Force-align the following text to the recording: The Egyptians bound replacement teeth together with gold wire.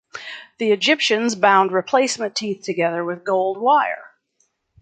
The 0.57 0.71
Egyptians 0.71 1.35
bound 1.35 1.71
replacement 1.71 2.35
teeth 2.35 2.63
together 2.65 3.05
with 3.05 3.23
gold 3.23 3.59
wire. 3.61 4.15